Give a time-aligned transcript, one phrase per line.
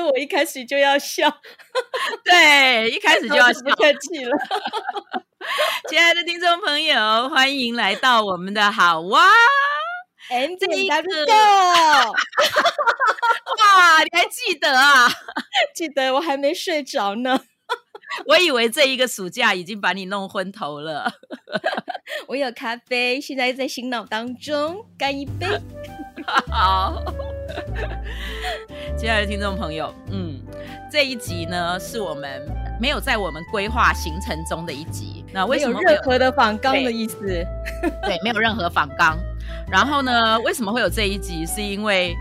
[0.00, 1.30] 说我一开始就要笑，
[2.24, 4.34] 对，一开始就要笑，不客气了。
[5.88, 9.26] 亲爱的听众朋友，欢迎来到我们的好哇
[10.30, 11.26] ，M M W。
[13.58, 15.08] 哇，你还记得啊？
[15.74, 17.40] 记得，我还没睡着呢。
[18.26, 21.12] 我以为这一个暑假已经把你弄昏头了。
[22.26, 25.46] 我有咖啡，现在在醒脑当中，干一杯。
[26.50, 27.02] 好。
[28.96, 30.40] 亲爱的听众朋友，嗯，
[30.90, 32.42] 这一集呢是我们
[32.80, 35.24] 没有在我们规划行程中的一集。
[35.32, 37.18] 那为什么没有任何的仿纲的意思？
[37.20, 37.46] 对，
[38.02, 39.18] 对，没有任何仿 纲。
[39.70, 41.46] 然后呢，为什么会有这一集？
[41.46, 42.16] 是因为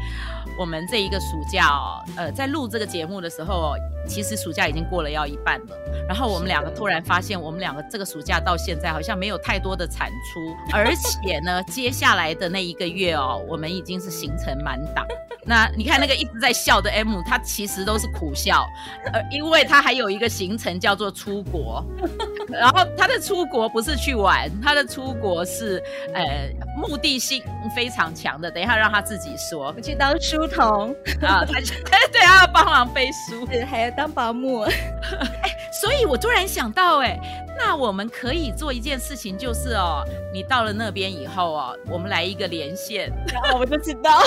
[0.59, 5.67] 我们这一个暑假哦，呃，在录这个节目的时候，其实暑假已经过了要一半了。
[6.05, 15.07] 然后我们两个突然发现，我们两个这个暑假到现在好像没有太多的产出，而且呢，接下来的那一个月哦，我们已经是行程满档。
[15.45, 18.67] 那你看那个一直在笑的 M，他其实都是苦笑，
[19.13, 21.83] 呃，因为他还有一个行程叫做出国，
[22.51, 25.81] 然后他的出国不是去玩，他的出国是
[26.13, 27.41] 呃目的性
[27.75, 28.51] 非常强的。
[28.51, 31.59] 等一下让他自己说，我去当书童啊，他
[32.11, 34.61] 对，他要帮忙背书，还要当保姆。
[35.41, 37.19] 哎，所以我突然想到，哎。
[37.61, 40.01] 那我们可以做一件事情，就是哦，
[40.33, 44.21] 你到了那边以后哦，我们来一个连线，然 后我就知道，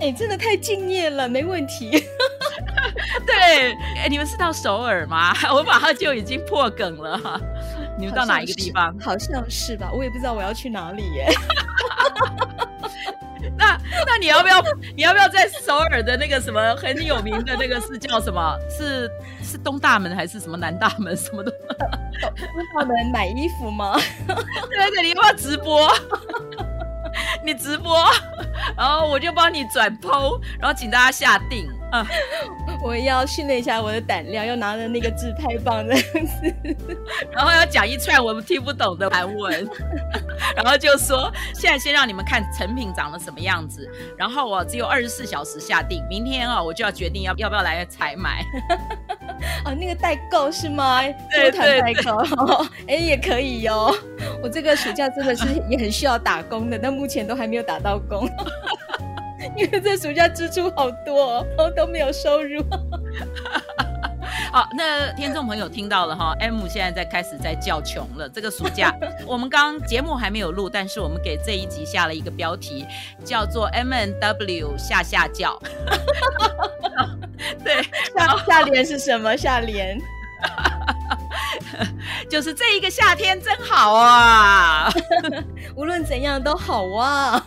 [0.00, 1.90] 哎，真的太敬业了，没问题。
[3.26, 5.34] 对，哎，你们是到首尔吗？
[5.52, 7.38] 我马上就已经破梗了哈。
[7.98, 8.96] 你们到哪一个地方？
[8.98, 11.28] 好像是吧，我也不知道我要去哪里耶。
[13.58, 14.62] 那那你要不要
[14.96, 18.56] 你要不要在首尔的那个什么很有名的那个是叫什么？
[18.70, 19.10] 是
[19.42, 21.50] 是东大门还是什么南大门什么的？
[22.20, 22.30] 东
[22.78, 23.96] 大门买衣服吗？
[24.26, 25.90] 对对，你要不要直播？
[27.44, 28.06] 你直播，
[28.76, 31.68] 然后我就帮你转 PO，然后请大家下定。
[31.92, 32.06] 啊，
[32.82, 36.54] 我要训练一下我的胆量，要拿着那个自拍棒这样子，
[37.30, 39.68] 然后要讲一串我们听不懂的韩文，
[40.56, 43.86] 然后就说现在先让你们看成品长得什么样子，
[44.16, 48.42] 然后我只有二十四小时下定，明天啊我就要决定要要不要来采买。
[49.64, 51.02] 哦，那个代购是吗？
[51.30, 53.94] 对对，代购，哎也可以哟。
[54.42, 58.26] 我这个暑假真的是也很需要打工的，但目前都还没有打到工。
[59.56, 62.64] 因为这暑假支出好多，然后都没有收入。
[64.50, 68.28] 好，那听众朋友听到了哈，M 现在在开始在叫穷了。
[68.28, 68.94] 这个暑假
[69.26, 72.86] 我们刚节目还没有录，但是我们给这一集下了一个标题，
[73.24, 75.58] 叫做 M N W 下下叫。
[77.64, 77.82] 对，
[78.14, 79.36] 下下联是什么？
[79.36, 79.98] 下联
[82.28, 84.90] 就是这一个夏天真好啊，
[85.76, 87.46] 无论怎样都好啊。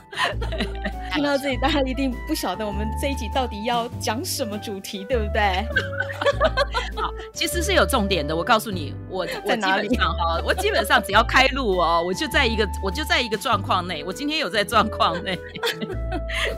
[1.16, 5.66] 听到这里，大家一定不晓得我们这一集到底要讲什么主题，对不对？
[7.02, 8.36] 好，其实是有重点的。
[8.36, 9.96] 我告诉你，我在哪里？
[9.96, 14.04] 哈，我基本上只要开路哦，我就在一个，我就在一个状况内。
[14.04, 15.40] 我今天有在状况内，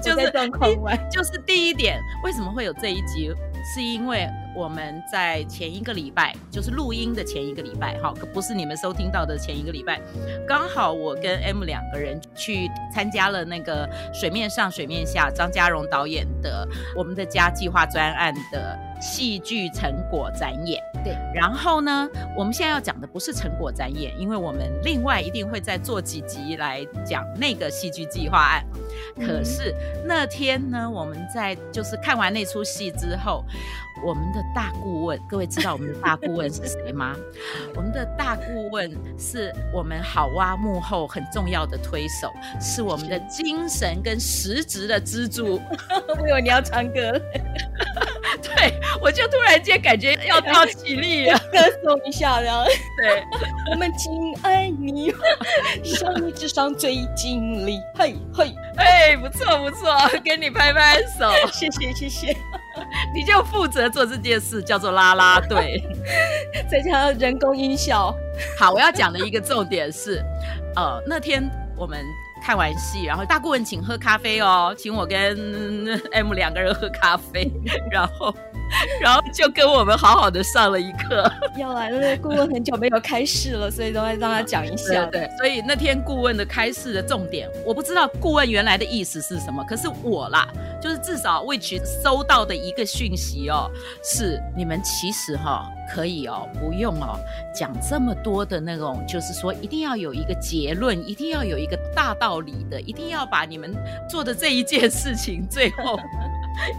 [0.01, 0.97] 就是状况外。
[1.11, 3.31] 就是第一点，为什么会有这一集？
[3.73, 9.99] 是因为我们在前一个礼拜，就是录音的前一个礼拜，哈，可不是你们收听到的前一个礼拜，
[10.47, 20.81] 刚好我跟 M 两个人去参加了那个水面上、水面下张嘉荣导演的我们的家计划专案的戏剧成果展演。
[21.03, 28.65] 对，然后呢，我们现在要讲的不是成果展演，因为我们另外一定会再做几集来讲那个戏剧计划案。
[29.15, 29.73] 可是
[30.05, 33.43] 那天呢，我们在就是看完那出戏之后，
[34.05, 37.15] 我们的大顾问，各位知道我们的大顾问是谁吗？
[37.75, 42.31] 我们的大顾问是我们好哇幕后很重要的推手，
[42.61, 45.59] 是我们的精神跟实质的支柱。
[46.19, 47.21] 我以为你要唱歌了，
[48.41, 53.23] 对，我就突然间感觉要要起立了， 歌颂一下，然后对，
[53.71, 54.11] 我们敬
[54.43, 55.13] 爱你，
[55.83, 62.37] 像你智商最精力，嘿嘿， 哎，不错不错，给你拍拍手，谢谢谢谢。
[63.13, 65.81] 你就负责做这件事，叫做拉拉队，
[66.69, 68.15] 再加上人工音效。
[68.59, 70.23] 好，我要讲的一个重点是，
[70.75, 71.43] 呃，那天
[71.75, 71.99] 我们
[72.43, 75.37] 看完戏，然后大顾问请喝咖啡哦，请我跟
[76.11, 77.49] M 两个人喝咖啡，
[77.91, 78.33] 然后。
[78.99, 81.23] 然后就跟我们好好的上了一课。
[81.57, 85.05] 要来了，顾问很久没有开市了，所以都会让他讲一下。
[85.05, 90.45] 对，对，所以那天顾问的开市的重点，我不知道顾问原来的意思是什么，可是我啦，
[90.81, 93.69] 就是至少 which 收到的一个讯息哦，
[94.03, 97.19] 是你们其实哈、哦、可以哦，不用哦
[97.53, 103.75] 讲这么多的那种，就是说一定要有一个结论，一定要有一个大道理的，一定要把你们
[104.09, 105.99] 做的这一件事情最后。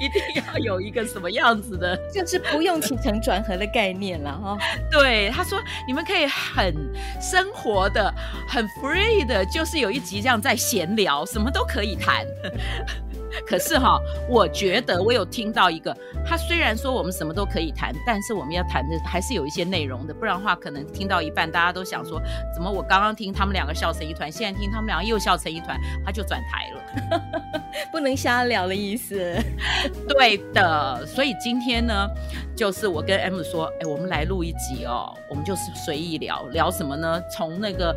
[0.01, 4.59] 一定要有一个什么样子的，就是不用起承转合的概念了哈。
[4.91, 5.57] 对，他说
[5.87, 6.75] 你们可以很
[7.21, 8.13] 生活的、
[8.49, 12.27] 很 free 的，就是有一集这样在闲聊，什么都可以谈。
[13.47, 15.97] 可是哈，我觉得我有听到一个，
[16.27, 22.21] 他虽然说我们什么都可以谈，但是我们要谈的还是有一些内容的，不然的话，可能听到一半，大家都想说，
[22.55, 29.37] 怎么我刚刚听他们两个笑成一团，现在听他们两个又笑成一团，他就转台了， 不能瞎聊的意思。
[30.09, 32.09] 对的，所以今天呢，
[32.57, 37.23] 就是我跟 M 说，哎，我们来录一集哦，我们就是随意聊聊什么呢？
[37.31, 37.95] 从那个。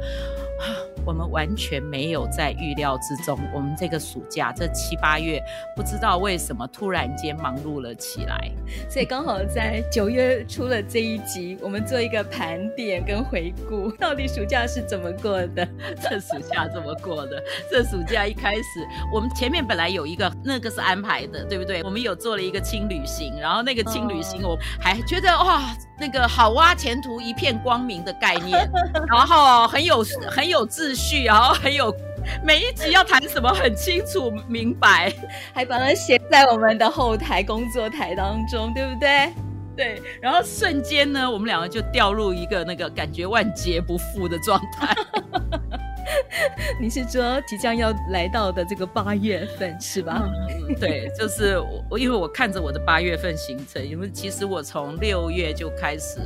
[1.05, 3.37] 我们完全没有在预料之中。
[3.53, 5.41] 我们这个暑假这七八月，
[5.75, 8.51] 不知道为什么突然间忙碌了起来，
[8.89, 15.67] 所以刚好在九月出了这一集，我们做一个盘点跟回顾， 到底暑假是怎么过的？
[16.01, 17.41] 这暑假怎么过的？
[17.69, 21.81] 这暑假一开始，我们前面本来有一个那个是安排的，对不对？
[21.83, 25.61] 我们有做了一个轻旅行，然后那个轻旅行我还觉得哇。
[25.99, 28.67] 那个好哇，前途一片光明的概念，
[29.07, 31.95] 然后很有很有秩序，然后很有
[32.43, 35.13] 每一集要谈什么很清楚明白，
[35.53, 39.31] 还把它写在我们的后台工作台当中，对不对？
[39.75, 44.93] 对，然后瞬间呢，我们两个就掉入一个那个感觉万劫不复的状态。
[46.79, 50.21] 你是说即将要来到的这个八月份是吧？
[50.49, 51.57] 嗯、对，就是
[51.89, 56.19] 我，因为我看着我的八月份行程，因为其实我从六月就开始，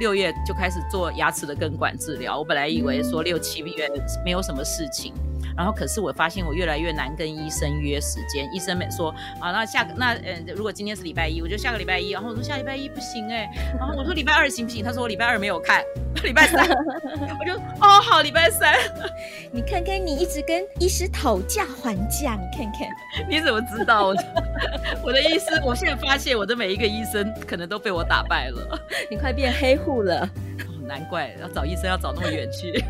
[0.00, 2.38] 六月就开始做牙齿的根管治疗。
[2.38, 3.88] 我本来以为说六七月
[4.24, 5.12] 没有什么事情。
[5.56, 8.48] 然后，可是我发现我越来越难跟医生约时间。
[8.52, 9.10] 医生没说
[9.40, 12.10] 啊，那下个那呃，如果今天是礼拜一，我就下个礼拜一。
[12.10, 13.48] 然后我说下礼拜一不行哎，
[13.78, 14.84] 然后我说礼拜二行不行？
[14.84, 15.82] 他说我礼拜二没有看，
[16.24, 16.66] 礼拜三
[17.38, 18.74] 我就哦好，礼拜三。
[19.52, 24.24] 你看看你一直跟医师讨价还价，你看看你怎么知道我的？
[25.04, 28.78] 我的医师，我现在发现我的每一个医生可能都被我打败了。
[29.10, 32.84] 你快变黑户了，哦，难怪要找医生要找那么远去。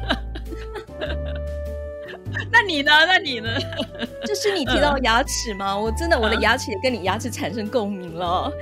[2.52, 2.91] 那你呢？
[3.06, 3.49] 那你呢？
[4.26, 5.76] 就是你提到牙齿吗？
[5.76, 8.52] 我真的我的牙齿也跟你牙齿产生共鸣了，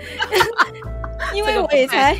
[1.35, 2.17] 因为我也才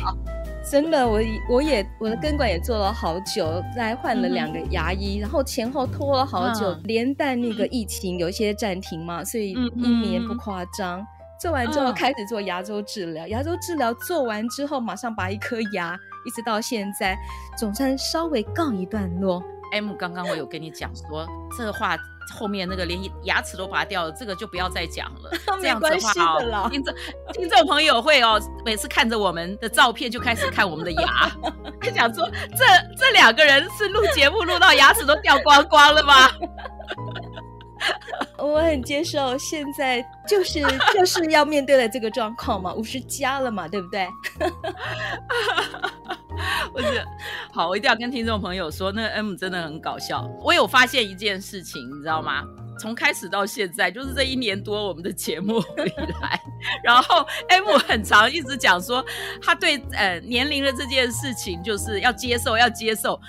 [0.69, 1.19] 真的我
[1.49, 11.05] 我也我的根管也做了好久，再换了两个牙医，然后前后拖了好久，连带那个疫情有一些暂停嘛，所以一年不夸张。
[11.41, 17.17] 做完之后开始做牙周治疗，牙周治疗做完之后马上拔一颗牙，一直到现在
[17.57, 19.41] 总算稍微告一段落。
[19.71, 21.27] M 刚刚我有跟你讲说，
[21.57, 21.97] 这个话
[22.37, 25.31] 后面那个连牙齿都拔掉了，这个就不要再讲了。
[25.61, 26.93] 这样子的啦，听众
[27.33, 31.31] 听众朋友会哦，每次看着我们的照片就开始看我们的牙，
[31.81, 32.65] 他讲说这
[32.97, 36.29] 这两个人是录节目录到牙齿都掉光光了吗？
[38.37, 40.61] 我很接受，现在就是
[40.93, 44.07] 就是要面对的这个状况嘛，五十加了嘛，对不对？
[46.73, 47.05] 我是
[47.51, 50.29] 好，我一定要跟听众朋友说，那个 M 真的很搞笑。
[50.41, 52.43] 我有发现一件事情，你知道吗？
[52.79, 56.41] 从开始到现在，就是这一年多我们的节目以来，
[56.81, 59.05] 然后 M 很常一直讲说，
[59.41, 63.19] 他对呃年龄的这件事情就是要接受，要接受。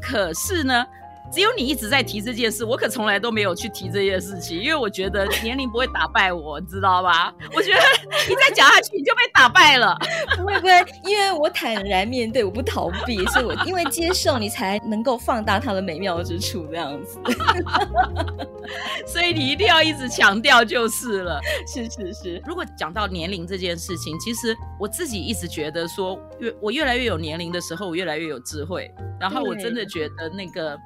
[0.00, 0.86] 可是呢，
[1.32, 7.34] 只有你一直在提这件事，我可从来都没有去提这件事情，因为我觉得 年龄不会打败我，知道吧？
[7.54, 7.80] 我觉得
[8.28, 9.96] 你再讲下去，你就被打败了。
[10.36, 10.72] 不会不会，
[11.04, 17.18] 因为我坦然面对，我不逃避，所以我因为接受你才能够放大它的美妙之处，这样子。
[19.06, 21.40] 所以你一定要一直强调就是了。
[21.66, 22.42] 是是是。
[22.46, 28.90] 如果讲到年龄这件事情，其实我自己一直觉得说，越我越来越有年龄的时候，我越来越有智慧。
[29.20, 30.78] 然后我真的觉得那个。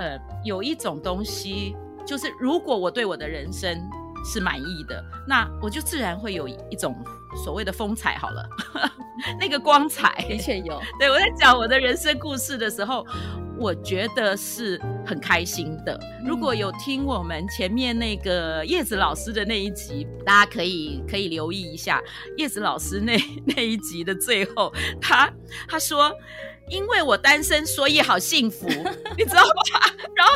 [0.00, 1.76] 呃，有一种东西，
[2.06, 3.78] 就是如果我对我的人生
[4.24, 6.96] 是满意的，那我就自然会有一种
[7.44, 8.16] 所谓的风采。
[8.16, 8.48] 好了，
[9.38, 10.80] 那个光彩的确有。
[10.98, 13.06] 对，我在讲我的人生故事的时候，
[13.58, 15.98] 我觉得是很开心的。
[16.24, 22.02] 如果有听我们前面那个叶子老师的那一集，大家可以可以留意一下
[22.36, 25.30] 叶子老师那那一集的最后，他
[25.68, 26.12] 他说。
[26.68, 28.68] 因为我单身，所以好幸福，
[29.18, 29.90] 你知道吗？
[30.14, 30.34] 然后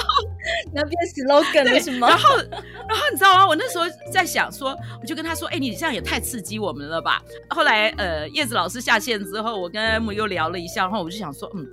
[0.73, 2.09] 那变 slogan 了是吗？
[2.09, 3.47] 然后，然后你知道吗？
[3.47, 11.67] 我那时候在想说，我就跟他说：“哎，你这样也太刺激我们了吧？”后来，呃，叶子老师下线之后，我跟 M 又聊了一下，然后我就想说，嗯，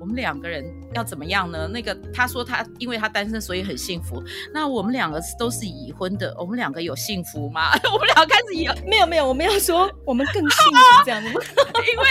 [0.00, 0.64] 我们两个人
[0.94, 1.68] 要怎么样呢？
[1.68, 4.22] 那个他说他因为他单身，所以很幸福。
[4.52, 7.70] 那我们两个都是已婚的，我们两个有幸福吗？
[7.92, 11.28] 我们两个开始有，没有没有，我们要说我们更幸福这样子？
[11.30, 12.06] 因为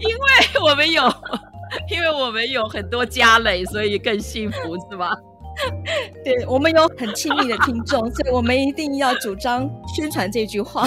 [0.00, 1.02] 因为我们有。
[1.90, 5.10] 因为我们有很多家累，所以更幸福，是吗？
[6.24, 10.84] 对，我们有很亲密的听众，所以我们一定要主张宣传这句话，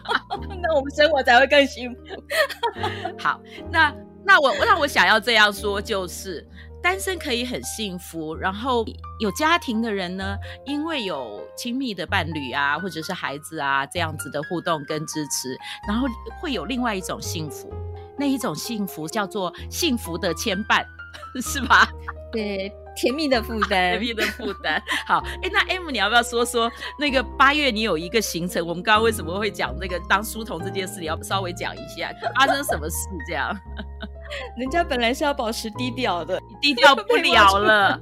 [0.60, 1.98] 那我们生活才会更幸福。
[3.18, 3.94] 好，那
[4.24, 6.46] 那我那我想要这样说，就是
[6.82, 8.84] 单身可以很幸福，然后
[9.18, 15.56] 有家庭的人呢，因为有亲密的伴侣啊，或者是孩子啊这样子的互动跟支持，
[15.88, 16.06] 然后
[16.38, 17.72] 会有另外一种幸福。
[18.22, 20.84] 那一种幸福叫做幸福的牵绊，
[21.42, 21.88] 是吧？
[22.30, 24.80] 对，甜蜜的负担， 甜蜜的负担。
[25.08, 28.64] 好，哎，那 M，你要不要说说那个八月你有一个行程？
[28.64, 31.00] 我们刚刚为什么会讲那个当书童这件事？
[31.00, 33.08] 你要稍微讲一下，发生什么事？
[33.26, 33.52] 这样，
[34.56, 38.00] 人家本来是要保持低调的，低调不了了。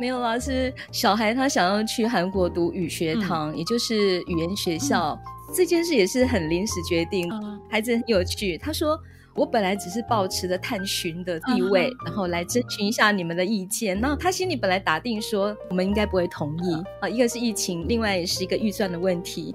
[0.00, 5.10] 没有啦，是小孩他想要去韩国读语学堂，嗯、也就是语言学校。
[5.48, 8.56] 嗯、这件事也是很临时决定，嗯、孩子很有趣。
[8.58, 8.98] 他说。
[9.36, 12.06] 我本来只是保持着探寻的地位，uh.
[12.06, 14.00] 然后来征询一下你们的意见。
[14.00, 17.08] 那他心里本来打定说，我们应该不会同意啊。
[17.08, 19.54] 一个是疫情，另外也是一个预算的问题。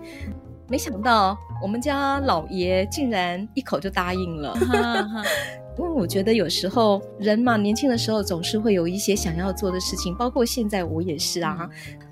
[0.70, 4.54] 没想到我们家老爷竟然一口就答应了。
[4.54, 5.26] Uh.
[5.80, 11.68] 因为我觉得有时候人嘛，年轻的时候总是会有一些想要做的事情，包括现在我也是啊。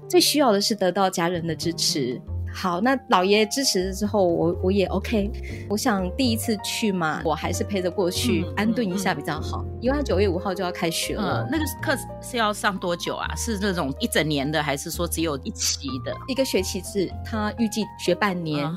[0.07, 2.19] 最需要的是得到家人的支持。
[2.53, 5.31] 好，那老爷支持了之后，我我也 OK。
[5.69, 9.63] 我想第一次去嘛，我还是陪着过去，嗯、安顿一下比较好。
[9.63, 13.33] 嗯、因为他九月五号就要开学了，嗯、那个课是要上多久啊？
[13.35, 16.13] 是那种一整年的，还是说只有一期的？
[16.27, 18.69] 一个学期制，他预计学半年，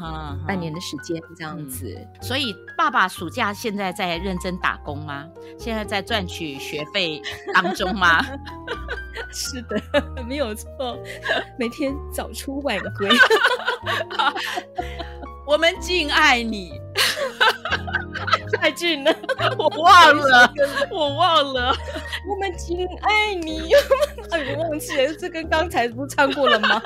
[0.47, 1.87] 半年的时间这样子。
[1.99, 5.27] 嗯、所以爸爸暑假现在在认真打工吗？
[5.59, 7.21] 现在在赚取学费
[7.55, 8.25] 当中吗？
[9.35, 9.81] 是的，
[10.27, 10.69] 没有错，
[11.59, 13.09] 每天早出晚归。
[15.47, 16.81] 我们敬爱你，
[18.61, 19.15] 太近了，
[19.59, 20.53] 我忘了，
[20.91, 21.75] 我忘了，
[22.29, 23.73] 我们敬爱你，
[24.31, 26.81] 哎，我忘记了，这跟刚才不是唱过了吗？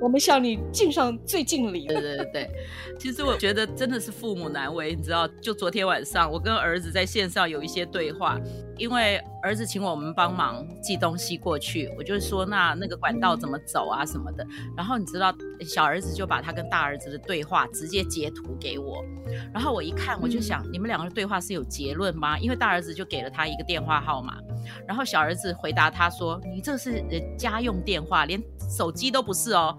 [0.00, 1.86] 我们向你敬上最敬礼。
[1.86, 2.50] 对对对，
[2.98, 8.38] 其实我觉得真的是父母难为，你知道，就昨天晚上我跟儿子在线上有一些对话，
[8.76, 19.04] 因为儿子请我们帮忙寄东西过去，我就说那那个管道怎么走啊什么的，然后你知道小儿子就把他跟大儿子的对话直接截图给我，
[19.52, 22.38] 然后我一看我就想，你们两个人对话是有结论吗？
[22.38, 24.38] 因为大儿子就给了他一个电话号码，
[24.86, 27.04] 然后小儿子回答他说，你这是
[27.36, 29.76] 家用电话，连手机都不是哦，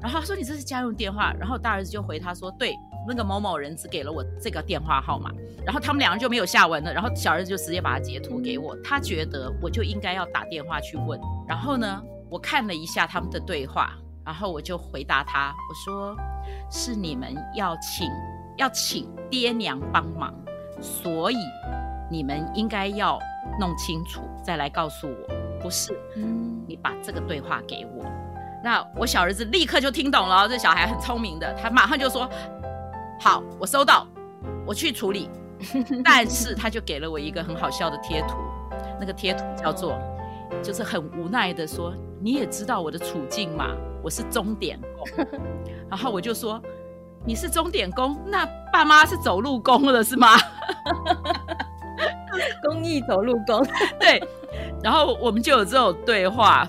[0.00, 2.74] 然后他说你这是家用电话，然后大儿子就回他说，对，
[3.06, 5.30] 那个某某人只给了我这个电话号码，
[5.64, 13.92] 然后他们两个就没有下文了，然后小儿子就直接把它截图给我，他觉得我就应该要打电话去问，然后呢，我看了一下他们的对话，
[14.24, 16.16] 然后我就回答他，我说
[16.70, 18.08] 是你们要请
[18.56, 20.34] 要请爹娘帮忙，
[20.80, 21.36] 所以
[22.10, 23.18] 你们应该要
[23.58, 28.04] 弄清楚再来告诉我，不是，嗯，你把这个对话给我。
[28.62, 32.28] 那我小儿子立刻就听懂了，这小孩很聪明的，他马上就说
[33.20, 34.06] ：“好，我收到，
[34.66, 35.30] 我去处理。
[36.04, 38.36] ”但是他就给了我一个很好笑的贴图，
[38.98, 39.96] 那个贴图叫做，
[40.62, 45.26] 就是很无奈的说：“你也知道我的处境嘛，我是钟点工。
[45.88, 46.60] ”然后我就说
[47.24, 50.28] ：“你是钟点工，那爸妈是走路工了是吗？”
[52.62, 53.64] 公益走路工，
[54.00, 54.22] 对。
[54.82, 56.68] 然后我们就有这种对话。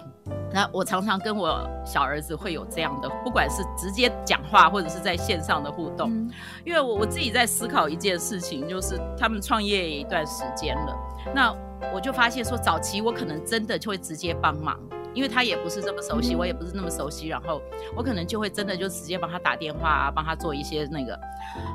[0.52, 6.32] 那我常常跟我小儿子会有这样的，不管是直接讲话或者是在线上的互动，嗯、
[6.66, 10.98] 因为我我自己在思考一件事情，就是他们创业一段时间了，
[11.36, 11.56] 那
[11.94, 14.76] 我就发现说，早期我可能真的就会直接帮忙，
[15.14, 17.62] 因为他也不是这么熟悉，嗯、我也不是那么熟悉，然后
[17.96, 21.16] 我可能就会真的就直接帮他打电话啊，帮他做一些那个。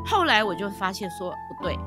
[0.05, 1.79] 后来我就发现说，不对，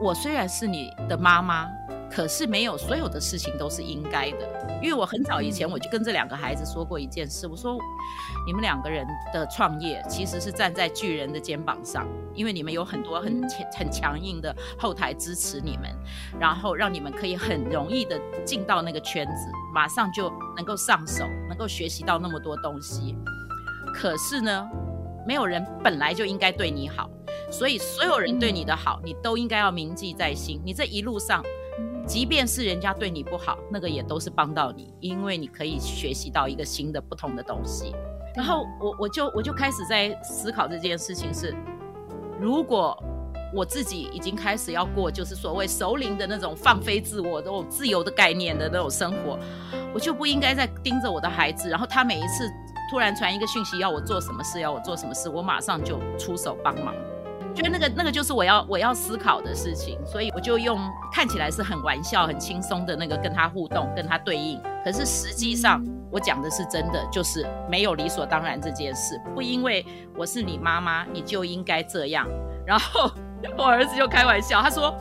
[0.00, 1.68] 我虽然是你的妈妈。
[2.10, 7.76] 可是没有所有的事情都是应该的，因为我很早以前我就跟这两个孩子说过一件事，我说
[8.46, 15.90] 你们两个人的创业其实是站在巨人的肩膀上，因为你们有很多很强很强硬的后台支持你们，
[16.38, 23.16] 然后让你们可以很容易的进到那个圈子，马上就能够上手，能够学习到那么多东西。
[23.92, 24.68] 可是呢，
[25.26, 27.10] 没有人本来就应该对你好。
[27.56, 30.60] 所以所有人对你的好，你都应该要铭记在心。
[30.64, 31.40] 你这一路上，
[32.04, 37.94] 即便是人家对你不好，那个也都是帮到你，因为你可以学习到一个新的、不同的东西。
[38.34, 41.54] 然后我我就我就开始在思考这件事情是，
[42.40, 43.00] 如果
[43.54, 49.38] 我自己已经开始要过就是所谓熟龄的那种放飞自我、那种自由的概念的那种生活，
[49.94, 52.50] 我就不应该再盯着我的孩子，然后他每一次
[52.90, 56.92] 突然传一个讯息要我做什么事，要我做什么事，我马上就出手帮忙。
[57.54, 60.78] 觉得那个那个就是我要我要思考的事情，所以我就用
[61.12, 64.60] 看起来是很玩笑、很轻松的那个跟他互动、跟他对应。
[64.84, 72.26] 可是实际上我讲的是真的，就是没有理所当然这件事，不因为我是你妈妈你就应该这样。
[72.66, 73.10] 然后
[73.56, 74.92] 我儿子就开玩笑，他说：“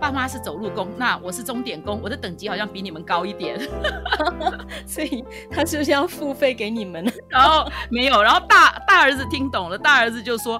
[0.00, 3.60] 爸妈是走路工，那我是钟点工，我的等级好像比你们高一点。
[4.86, 7.04] ”所以他是不是要付费给你们？
[7.28, 10.58] 然后没有，然后大大儿子听懂了，大儿子就说。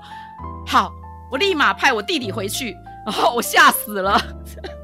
[0.68, 0.92] 好，
[1.30, 2.76] 我立马派我弟弟回去。
[3.06, 4.20] 然后我吓死了，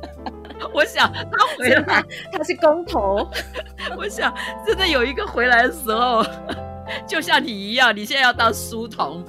[0.72, 3.28] 我想他回来，他是工头。
[3.98, 4.34] 我想
[4.66, 6.24] 真的有一个回来的时候，
[7.06, 9.22] 就像你一样，你现在要当书童。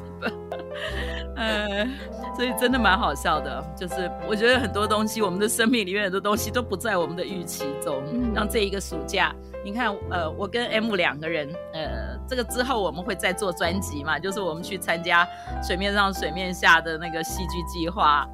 [1.36, 1.94] 嗯，
[2.38, 3.62] 所以真的蛮好笑的。
[3.76, 8.02] 就是我觉得很多东西，我们的生命里面很多东西都不在我们的预期中。
[8.34, 9.36] 让这一个暑假。
[9.66, 15.28] 你看，呃，我跟 M 两个人，呃，这个之后我们会再做专辑嘛，就是我们去参加
[15.64, 18.28] 水面上水面下的那个戏剧计划，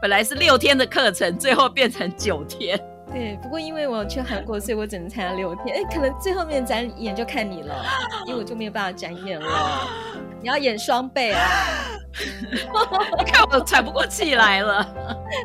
[0.00, 2.80] 本来是六天的课程，最后变成九天。
[3.12, 5.76] 对，不过因为我去韩国，所以我只能参加六天。
[5.76, 7.84] 哎，可能最后面展演就看你了，
[8.26, 9.86] 因为我就没有办法展演了。
[10.40, 11.40] 你要演双倍啊！
[13.26, 14.86] 看我喘不过气来了。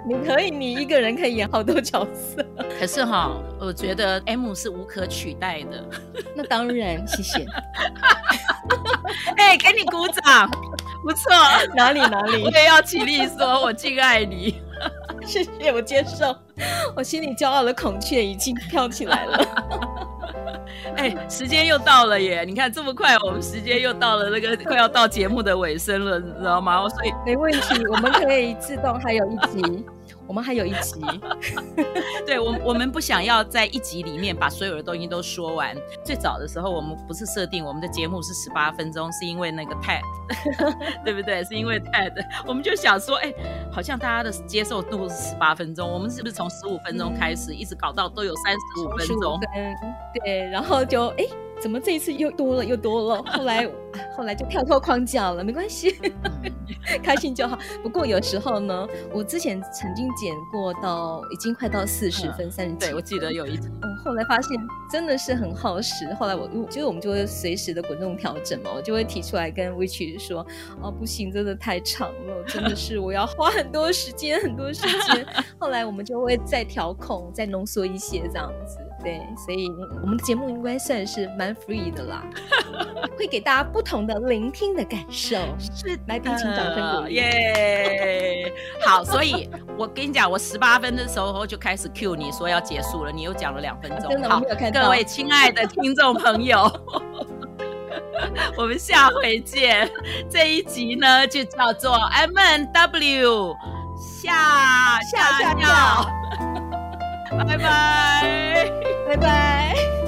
[0.07, 2.45] 你可以，你一个人可以演好多角色。
[2.79, 5.89] 可是哈，我觉得 M 是无可取代的。
[6.35, 7.45] 那当然，谢谢。
[9.37, 10.49] 哎、欸，给你鼓掌，
[11.03, 11.31] 不错。
[11.75, 12.43] 哪里哪里？
[12.43, 14.61] 我也要起立说，我敬爱你。
[15.25, 16.35] 谢谢，我接受。
[16.95, 20.12] 我心里骄傲的孔雀已经飘起来了。
[20.95, 22.43] 哎、欸，时间又到了耶！
[22.45, 26.87] 你看这么快，我们时间又到了那个快要到节目的尾声了，你知道吗？
[26.89, 29.85] 所以没问题，我们可以自动还有一集。
[30.33, 30.99] 我们还有一集，
[32.25, 35.77] 对，我我们不想要在一集里面把所有的东西都说完。
[36.03, 40.01] 最早的时候，我们不是设定我们的节目是十八分钟，是因为那个 TED，
[41.05, 41.43] 对不对？
[41.43, 42.13] 是因为 TED，
[42.47, 43.31] 我们就想说，哎，
[43.71, 49.39] 好像大家的接受度是十八分钟，我们是不是从十五分钟开始，嗯、一直搞到都有三十五分钟？
[50.25, 51.27] 对，然后就哎。
[51.61, 53.23] 怎么这一次又多了又多了？
[53.23, 53.65] 后来
[54.17, 55.95] 后来就跳脱框架了，没关系，
[57.03, 57.57] 开心就好。
[57.81, 63.69] 不过有时候呢，我之前曾经剪过到已经快到四十分三十几，对，我记得有一次。
[63.81, 64.57] 嗯，后来发现
[64.91, 66.13] 真的是很耗时。
[66.15, 70.45] 后来我就是我们就会随时的滚动调整嘛，我就会提出来跟 Witch 说
[70.81, 75.25] ：“哦，不行，真的太长了， 真的是我要花很多时间很多时间。”
[75.57, 78.77] 后来我们就会再调控，再浓缩一些这样子。
[79.01, 79.67] 对，所以
[80.01, 82.23] 我们的节目应该算是蛮 free 的啦，
[83.23, 85.37] 会给大家不同的聆听的感受。
[85.57, 87.15] 是，来宾请掌声鼓励。
[87.15, 88.51] 耶，
[88.85, 94.09] 好，所以我跟你讲，我十八分的时候就开始 cue 你说要结束了，你又讲了两分钟。
[94.09, 94.41] 真的，好，
[94.73, 96.69] 各位亲爱的听众朋友，
[98.57, 99.89] 我们下回见。
[100.29, 103.55] 这一集呢，就叫做 M N W
[103.95, 106.05] 下下下，
[109.07, 110.02] 拜拜。